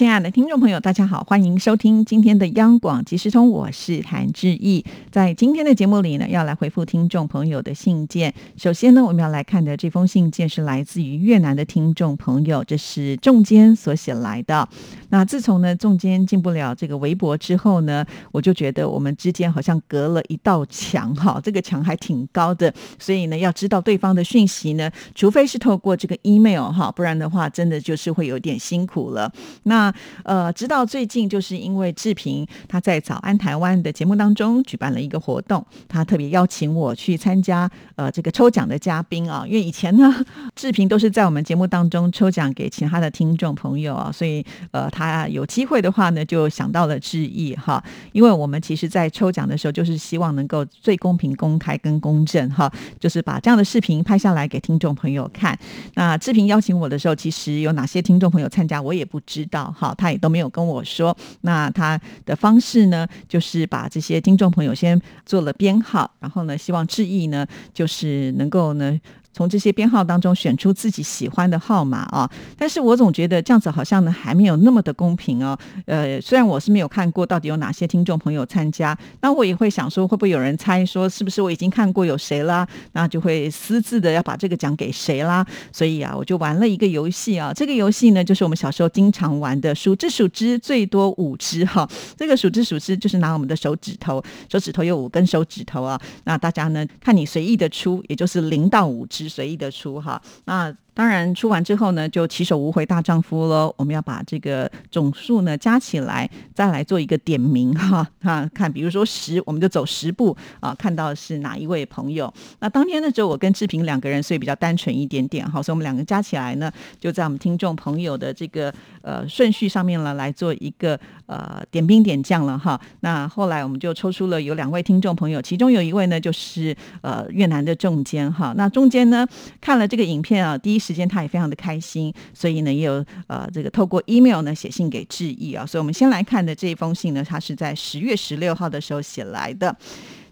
[0.00, 4.82] 亲爱的听众朋友，大家好，欢迎收听今天的央广即时通，我是谭志毅。
[5.10, 8.32] 在今天的节目里呢，要来回复听众朋友的信件。
[8.56, 14.66] 首先呢，我们要来看的这封信件是来自于越南的听众朋友，这是仲坚所写来的。
[15.10, 29.30] 那自从呢仲坚进不了这个微博之后呢，我就觉得我们之间好像隔了一道墙哈，这个墙还挺高的，所以呢，要知道对方的讯息呢，除非是透过这个 email 哈，不然的话，真的就是会有点辛苦了。
[29.64, 29.89] 那
[30.24, 39.44] 呃，直到最近，就是因为志平他在《早安台湾》的节目当中举办了一个活动，他特别邀请我去参加呃这个抽奖的嘉宾啊。
[39.46, 40.14] 因为以前呢，
[40.54, 47.82] 志平都是在我们节目当中抽奖给其他的听众朋友啊，所以呃他有机会的话呢，就想到了志毅哈。
[48.12, 55.58] 因为我们其实，在抽奖的时候，就是希望能够最公平、公开跟公正哈，就是把这样的视频拍下来给听众朋友看。
[55.94, 59.72] 那志平邀请我的时候，其实有哪些听众朋友参加，我也不知道。
[59.80, 61.16] 好，他也都没有跟我说。
[61.40, 69.00] 那他的方式呢，就是把这些听众朋友先做了编号，然后呢，希望致意呢，就是能够呢。
[69.32, 75.56] 从这些编号当中选出自己喜欢的号码啊，但是我总觉得这样子好像呢还没有那么的公平哦。
[75.86, 85.46] 呃，虽然我是没有看过到底有哪些听众朋友参加，那我也会想说会不会有人猜说是不是我已经看过有谁啦，那就会私自的要把这个奖给谁啦。
[85.72, 91.88] 所以啊，我就玩了一个游戏啊，这个游戏呢就是我们小时候经常玩的数只数只最多五只哈。
[92.16, 94.20] 这个数只数只就是拿我们的手指头，
[94.50, 99.19] 手指头有五根手指头啊，那大家呢看你随意的出，也就是零到五只。
[99.24, 100.74] 是随意的出哈，那。
[100.92, 103.72] 当然，出完之后呢，就起手无回大丈夫喽。
[103.78, 108.06] 我们要把这个总数呢加起来，再来做一个点名哈。
[108.20, 112.30] 哈，看，比如说十，我们就走十步啊，看到是哪一位朋友。
[112.58, 115.62] 那当天呢，只有我跟志平两个人，所以比较单纯一点点哈。
[115.62, 118.70] 所以我们两个加起来呢，就在我们听众朋友的这个
[119.02, 122.80] 呃顺序上面呢，来做一个呃点兵点将了哈。
[123.00, 128.52] 那后来我们就抽出了有两位听众朋友，其中有一位呢就是呃越南的中间哈。
[128.56, 129.26] 那中间呢
[129.60, 130.80] 看了这个影片啊，第一。
[130.80, 139.76] 时间他也非常的开心，所以呢也有呃这个透过 email 呢写信给致意啊，所以我们先来看的这一封信呢，他是在十月十六号的时候写来的。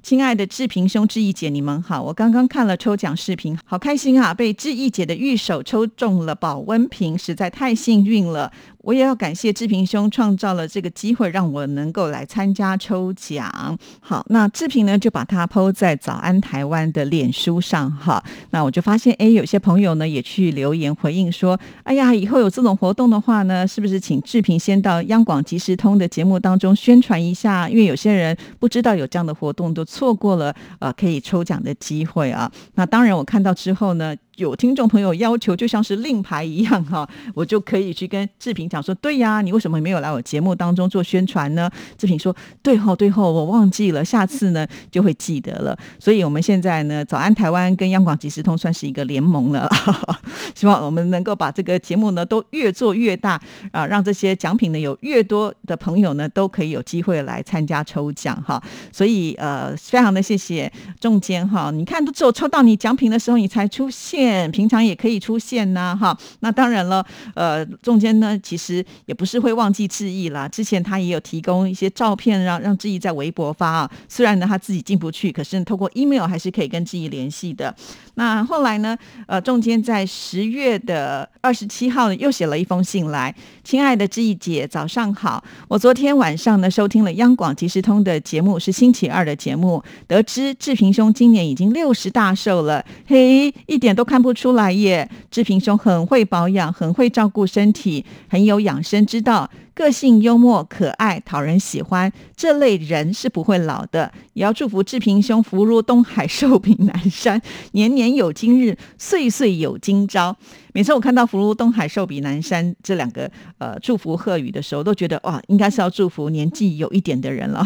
[0.09, 4.33] 亲爱的志平兄、志毅姐，你们好，我刚刚看了抽奖视频，好开心啊！
[4.33, 8.51] 被志毅姐的玉手抽中了保温瓶，实在太幸运了。
[8.89, 13.79] 我也要感谢志平兄创造了这个机会，让我能够来参加抽奖。
[14.01, 18.25] 好，那志平呢就把它抛在早安台湾的脸书上哈。
[18.49, 27.69] 那我就发现，哎，有些朋友呢也去留言回应说，哎呀，以后有这种活动的话呢，是不是请志平先到央广即时通的节目当中宣传一下？
[27.69, 32.51] 因为有些人不知道有这样的活动，都错过了呃可以抽奖的机会啊。
[32.77, 34.17] 那当然，我看到之后呢。
[34.39, 41.69] 有听众朋友要求，就像是令牌一样哈， 我就可以去跟志平讲说，对呀，你为什么没有来我节目当中做宣传呢？
[41.97, 45.77] 志平说，对后对后，我忘记了，下次呢就会记得了。
[45.99, 49.69] 所以我们现在呢，早安台湾跟央广即时通算是一个联盟了，
[50.55, 53.41] 希望我们能够把这个节目呢都越做越大
[53.73, 58.63] 啊，让这些奖品呢有越多的朋友呢都可以有机会来参加抽奖哈。
[58.93, 64.28] 所以呃，非常的谢谢中间哈，你看都只有抽到你奖品的时候，你才出现。
[64.51, 70.47] 平常也可以出现呐，哈，那当然了，呃，中间呢，其实也不是会忘记志毅啦。
[70.47, 73.91] 之前他也有提供一些照片，让让志毅在微博发啊。
[74.09, 77.75] 虽然呢他自己进不去，可是透过 email 还是可以跟志毅联系的。
[78.17, 78.95] 那后来呢，
[79.27, 83.35] 呃，中间在十月的二十七号又写了一封信来，
[83.65, 85.43] 亲爱的志毅姐，早上好。
[85.69, 94.18] 我昨天晚上呢收听了央广即时通的节目，是星期二的节目，得知志平兄今年已经六十大寿了，嘿，一点都看。
[94.19, 102.13] 看不出来耶，志平兄很会保养，很会照顾身体，很有养生之道，个性幽默可爱，讨人喜欢。
[102.35, 104.13] 这类人是不会老的。
[104.33, 110.37] 也要祝福志平兄福如东海，寿比南山，年年有今日，岁岁有今朝。
[110.73, 117.65] 每次我看到“福如东海，寿比南山”这两个呃祝福贺语的时候，都觉得哇，应该是要祝福年纪有一点的人了。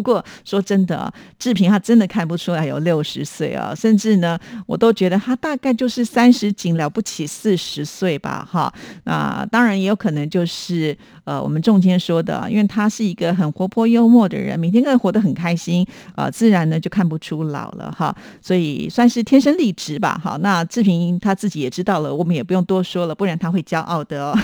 [0.00, 8.72] 不过说真的啊，志平他真的看不出来有六十岁啊，甚至呢，我都觉得他大概就是三十几了不起四十岁吧，哈。
[9.04, 15.86] 那当然也有可能就是呃，我们中间说的，因为他是一个很活泼幽默的人，每天都活得很开心
[16.16, 18.16] 啊，自然呢就看不出老了哈。
[18.40, 20.38] 所以算是天生丽质吧，好。
[20.38, 24.38] 那志平他自己也知道了，我们也不用多说了，不然他会骄傲的哦。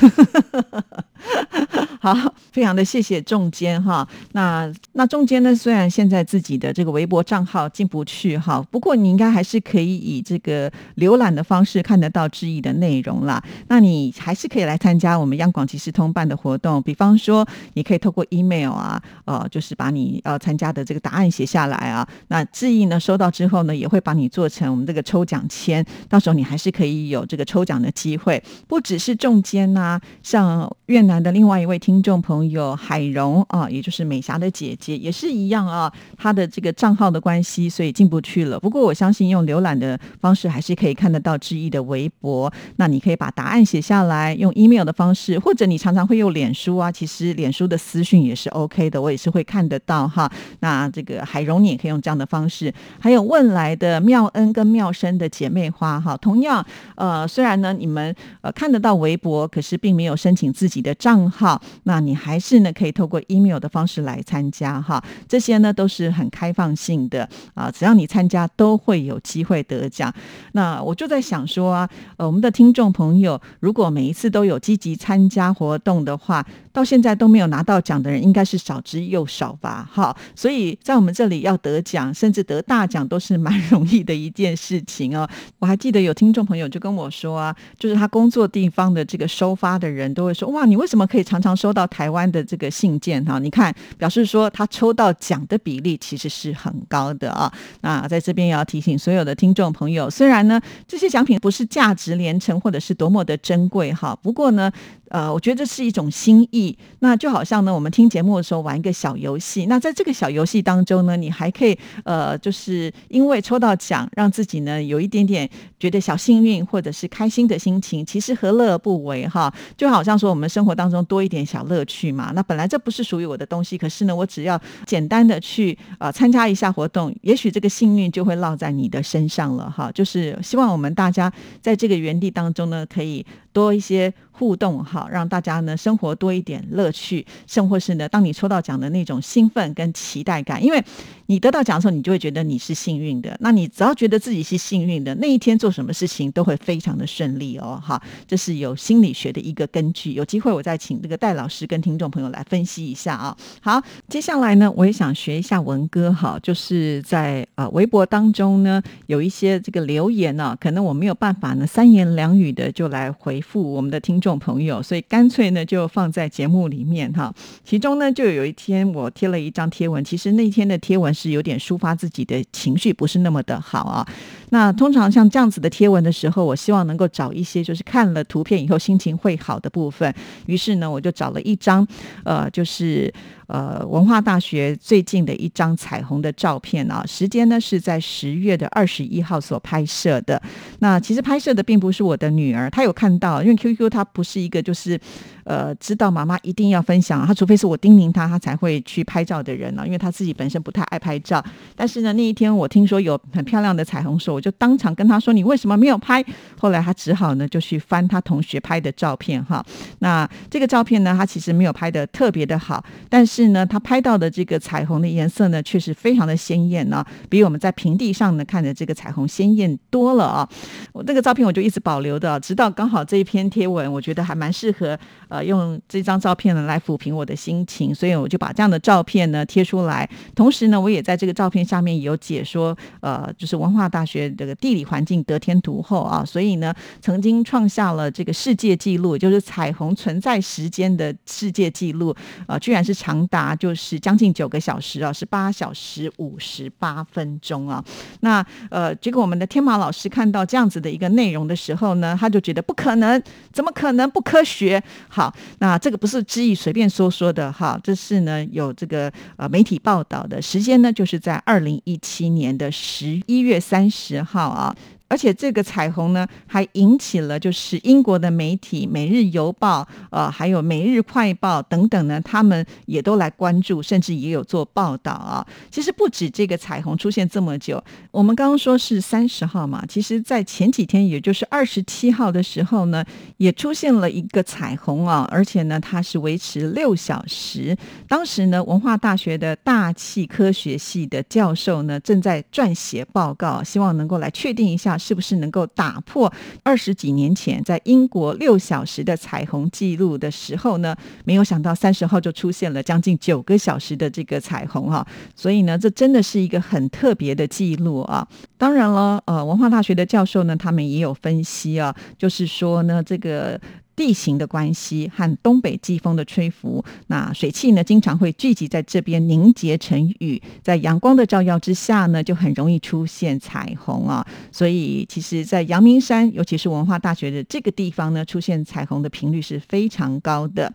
[1.98, 2.14] 好，
[2.52, 4.06] 非常的谢谢中间哈。
[4.32, 13.40] 那那中间，那虽然现在自己的这个微博账号进不去哈，不过你应该还是可以以这个浏览的方式看得到志毅的内容啦。
[13.68, 22.04] 那你还是可以来参加我们央广即时通办的活动，比方说你可以透过 email 啊，呃，就是把你要参加的这个答案写下来啊。
[22.26, 28.42] 那志毅呢收到之后呢，也会把你做成我们这个抽奖签，到时候你还是可以有这个抽奖的机会。
[28.66, 35.92] 不只是中间呐，像越南的另外一位听众朋友海荣啊，也就是美霞的姐姐，也是一样啊。
[36.16, 38.58] 他的这个账号的关系，所以进不去了。
[38.58, 42.52] 不过我相信用浏览的方式，还是可以看得到志毅的微博。
[42.76, 50.30] 那你可以把答案写下来，用 email 的方式，或者你常常会用脸书啊，其实脸书的私讯也是 OK 的，我也是会看得到哈。
[50.60, 52.72] 那这个海荣你也可以用这样的方式。
[52.98, 65.02] 还有问来的妙恩跟妙生的姐妹花哈，同样呃，虽然呢你们呃看得到微博，可是并没有申请自己的账号，那你还是呢可以透过 email 的方式来参加哈。
[65.28, 70.12] 这些呢都是很开放性的啊，只要你参加都会有机会得奖。
[70.52, 79.88] 那我就在想说啊，呃，我们的听众朋友如果每一次都有积极参加活动的话，到现在都没有拿到奖的人应该是少之又少吧？
[79.92, 85.28] 哈，所以在我们这里要得奖，甚至得大奖都是蛮容易的一件事情哦。
[85.58, 93.24] 我还记得有听众朋友就跟我说啊，就是他工作地方的这个收发的人都会说，哇，你为什么可以常常收到台湾的这个信件？
[93.24, 97.52] 哈，你看，表示说他抽到要奖的比例其实是很高的啊。
[97.82, 104.70] 那在这边也要提醒所有的听众朋友，虽然呢这些奖品不是价值连城或者是多么的珍贵哈，不过呢。
[105.08, 115.48] 呃，我觉得这是一种心意，那就好像呢，我们听节目的时候玩一个小游戏，那在这个小游戏当中呢，你还可以呃，就是因为抽到奖，让自己呢有一点点
[115.78, 119.52] 觉得小幸运或者是开心的心情，其实何乐而不为哈？
[119.76, 122.32] 就好像说我们生活当中多一点小乐趣嘛。
[122.34, 129.90] 那本来这不是属于我的东西，可是呢，我只要简单的去呃参加一下活动，也许这个幸运就会落在你的身上了哈。
[129.92, 134.12] 就是希望我们大家在这个园地当中呢，可以多一些。
[134.38, 140.84] 互动好，让大家呢生活多一点乐趣，甚或是呢，当你抽到奖的那种兴奋跟期待感，因为
[141.26, 143.34] 你得到奖的时候，你就会觉得你是幸运的。
[143.40, 147.80] 那你只要觉得自己是幸运的，那一天做什么事情都会非常的顺利哦。
[147.82, 150.12] 哈，这是有心理学的一个根据。
[150.12, 153.36] 有机会我再请这个戴老师跟听众朋友来分析一下啊。
[153.62, 164.25] 好，接下来呢，我也想学一下文哥哈，就是在呃微博当中呢有一些这个留言呢，可能我没有办法呢三言两语的就来回复我们的听众。
[164.26, 167.32] 众朋友，所以干脆呢就放在节目里面哈。
[167.64, 174.04] 其中呢就有一天我贴了一张贴文，其实那天的贴文是有点抒发自己的情绪，不是那么的好啊。
[174.50, 180.12] 那通常像这样子的贴文的时候，我希望能够找一些就是看了图片以后心情会好的部分。
[180.46, 181.86] 于是呢，我就找了一张，
[182.24, 183.14] 呃，就是。
[183.46, 190.40] 呃，文化大学最近的一张彩虹的照片啊，时间呢是在十月的二十一号所拍摄的。
[190.80, 194.98] 那其实拍摄的并不是我的女儿，她有看到，因为 QQ 她不是一个就是
[195.44, 201.44] 呃知道妈妈一定要分享，她除非是我叮咛她，她才会去拍照的人呢，因为她自己本身不太爱拍照。
[201.76, 206.24] 但是呢，那一天我听说有很漂亮的彩虹时，我就当场跟她说：“你为什么没有拍？”
[206.58, 209.64] 后来她只好呢就去翻她同学拍的照片哈。
[210.00, 213.35] 那这个照片呢，她其实没有拍的特别的好，但是。
[213.36, 220.48] 是呢，他拍到的这个彩虹的颜色呢，确实非常的鲜艳呢，比我们在平地上呢看的这个彩虹鲜艳多了啊！
[220.94, 230.08] 我那个照片我就一直保留的，直到刚好这一篇贴文，我觉得还蛮适合呃用这张照片呢来抚平我的心情，所以我就把这样的照片呢贴出来。
[230.34, 242.16] 同时呢，我也在这个照片下面有解说，呃，就是文化大学这个地理环境得天独厚啊，所以呢，曾经创下了这个世界纪录，就是彩虹存在时间的世界纪录
[242.46, 243.25] 啊，居然是长。
[243.28, 247.84] 达就是将近九个小时啊，是八小时五十八分钟啊。
[248.20, 254.82] 那呃，结果我们的天马老师看到这样子的一个内容的时候呢，他就觉得不可能，怎么可能不科学？
[255.08, 264.74] 好，那这个不是知意随便说说的哈，这是呢有这个呃媒体报道的时间呢，就是在二零一七年的十一月三十号啊。
[265.08, 275.46] 而且这个彩虹呢，还引起了就是英国的媒体《每日邮报》呃，还有《每日快报》等等呢，他们也都来关注，甚至也有做报道啊。
[275.70, 283.04] 其实不止这个彩虹出现这么久，我们刚刚说是三十号嘛，其实在前几天，也就是二十七号的时候呢，
[283.36, 287.76] 也出现了一个彩虹啊，而且呢，它是维持六小时。
[288.08, 294.95] 当时呢，文化大学的大气科学系的教授呢，正在撰写报告，希望能够来确定一下。
[294.96, 300.96] 是不是能够打破二十几年前在英国六小时的彩虹记录的时候呢？
[301.24, 308.26] 没有想到三十号就出现了将近九个小时的这个彩虹哈，所以呢，这真的是一个很特别的记录啊。
[308.56, 313.60] 当然了，呃，文化大学的教授呢，他们也有分析啊，就是说呢，这个。
[313.96, 324.24] 地形的关系和东北季风的吹拂，那水汽呢经常会聚集在这边凝结成雨，在阳光的照耀之下呢，就很容易出现彩虹啊。
[324.52, 330.72] 所以其实，在阳明山，尤其是文化大学的这个地方呢，出现彩虹的频率是非常高的。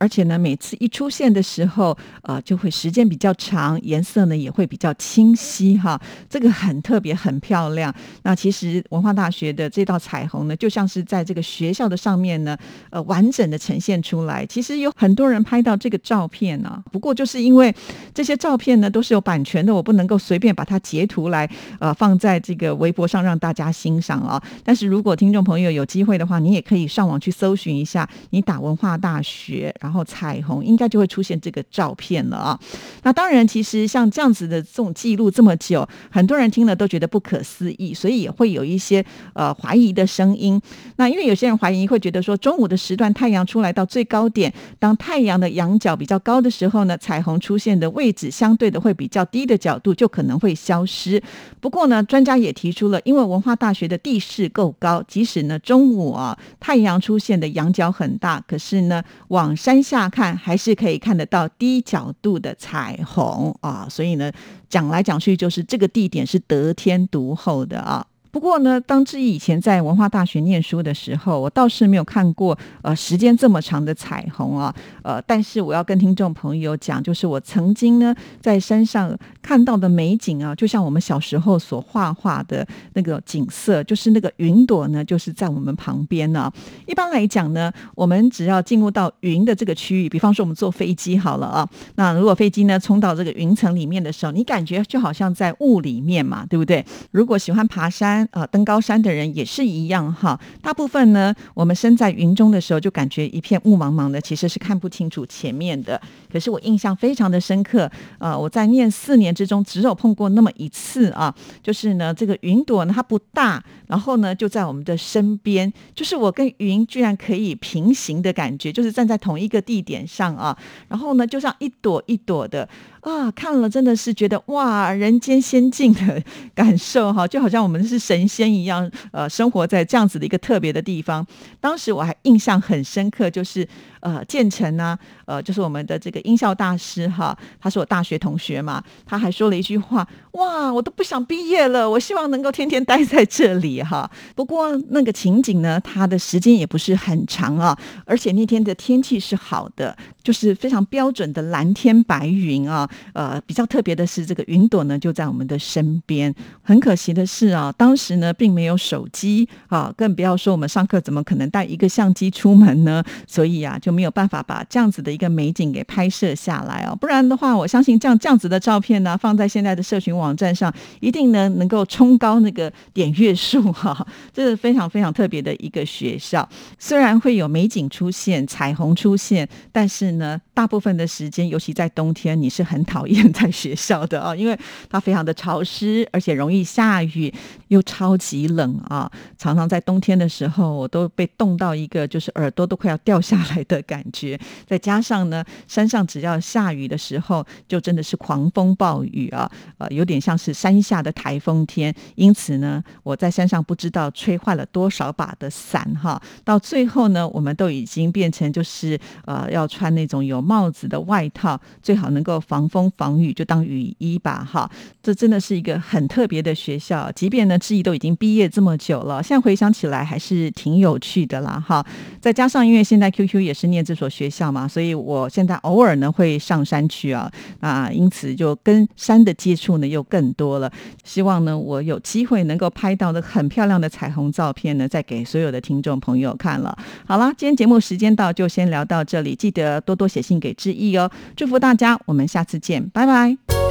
[0.00, 6.00] 而且呢，每次一出现的时候，呃，就会时间比较长，颜色呢也会比较清晰哈。
[6.26, 7.94] 这个很特别，很漂亮。
[8.22, 12.56] 那其实文化大学的这道彩虹呢，就像是在这个学校的上面呢，
[12.88, 14.46] 呃，完整的呈现出来。
[14.46, 17.74] 其实有很多人拍到这个照片呢，不过就是因为
[18.14, 21.46] 这些照片呢都是有版权的，我不能够随便把它截图来
[21.78, 24.42] 呃放在这个微博上让大家欣赏啊。
[24.64, 29.89] 但是如果听众朋友有机会的话，你也可以上网去搜寻一下，你打文化大学，然后。
[29.90, 32.60] 然后彩虹应该就会出现这个照片了啊！
[33.02, 40.62] 那当然，其实像这样子的这种记录这么久，很多人听了都觉得不可思议，所以也会有一些呃怀疑的声音。
[40.94, 51.20] 那因为有些人怀疑，会觉得说中午的时段太阳出来到最高点，当太阳的仰角比较高的时候呢，彩虹出现的位置相对的会比较低的角度就可能会消失。
[51.60, 64.32] 不过呢，专家也提出了，因为文化大学的地势够高，即使呢中午啊太阳出现的仰角很大，可是呢往山下看还是可以看得到低角度的彩虹啊，所以呢，
[64.68, 68.06] 讲来讲去就是这个地点是得天独厚的啊。
[68.30, 74.74] 不过呢，当志毅以前在文化大学念书的时候，我倒是没有看过呃时间这么长的彩虹啊。
[75.02, 86.52] 呃，但是我要跟听众朋友讲，就是我曾经呢在山上看到的美景啊，就像我们小时候所画画的那个景色，就是那个云朵呢，就是在我们旁边呢。
[86.86, 96.84] 一般来讲呢，我们只要进入到云的这个区域，比方说我们坐飞机好了啊，那如果飞机呢冲到这个云层里面的时候，你感觉就好像在雾里面嘛，对不对？
[97.10, 100.38] 如果喜欢爬山，呃，登高山的人也是一样哈。
[100.62, 106.00] 大部分呢，我们身在云中的时候，就感觉一片雾茫茫的，其实是看不清楚前面的。
[106.32, 111.34] 可是我印象非常的深刻，呃，我在念四年之中，只有碰过那么一次啊。
[111.62, 120.56] 就是呢，这个云朵呢，它不大，然后呢，就在我们的身边，就是我跟云居然可以平行的感觉，就是站在同一个地点上啊。
[120.88, 122.68] 然后呢，就像一朵一朵的。
[123.00, 126.22] 啊，看了真的是觉得哇，人间仙境的
[126.54, 131.26] 感受哈，就好像我们是神仙一样，呃，生活在这样子的一个特别的地方。
[131.60, 133.66] 当时我还印象很深刻，就是
[134.00, 144.08] 呃，建成呢，呃，就是我们的这个音效大师哈，他是我大学同学嘛，他还说了一句话，哇，我都不想毕业了，我希望能够天天待在这里哈。
[144.34, 152.88] 不过那个情景呢，它的时间也不是很长啊，而且那天的天气是好的，就是非常标准的蓝天白云啊。
[153.12, 156.32] 呃，比较特别的是，这个云朵呢就在我们的身边。
[156.62, 163.02] 很可惜的是啊，当时呢并没有手机啊，更不要说我们上课怎么可能带一个相机出门呢？
[163.26, 166.94] 所以啊，就没有办法把这样子的一个美景给拍摄下来哦。
[166.94, 174.06] 不然的话，我相信这样这样子的照片呢，放在现在的社群网站上，一定呢能够冲高那个点阅数哈。
[174.32, 176.48] 这是非常非常特别的一个学校，
[176.78, 182.84] 虽然会有美景出现、彩虹出现，但是呢，大部分的时间，尤其在冬天，你是很。
[182.90, 187.32] 讨厌在学校的啊， 因为它非常的潮湿，而且容易下雨，
[187.68, 189.08] 又超级冷啊。
[189.38, 194.36] 常常在冬天的时候，我都被冻到一个就是耳朵都快要掉下来的感觉。
[194.66, 199.48] 再加上呢，山上只要下雨的时候，就真的是狂风暴雨啊，
[199.78, 201.94] 呃，有点像是山下的台风天。
[202.16, 206.20] 因此呢，我在山上不知道吹坏了多少把的伞哈。
[206.44, 214.44] 到最后呢，我们都已经变成就是呃，要穿那种有帽子的外套，最好能够防风防雨，就当雨衣吧。
[214.52, 214.68] 哈，
[215.00, 217.10] 这真的是一个很特别的学校。
[217.12, 221.62] 即便呢，志毅都已经毕业这么久了，现在回想起来还是挺有趣的啦。
[221.64, 221.86] 哈，
[222.20, 227.30] 再加上因为现在 QQ 也是念这所学校嘛，所以我现在偶尔呢会上山去啊，
[227.60, 230.72] 啊，因此就跟山的接触呢又更多了。
[231.04, 236.76] 希望呢，我有机会能够拍到的很漂亮的彩虹照片呢，再给所有的听众朋友看了。
[237.06, 239.34] 好了，今天节目时间到，就先聊到这里。
[239.34, 241.10] 记得多多写信给致意哦。
[241.36, 243.69] 祝福大家，我们下次见，拜拜。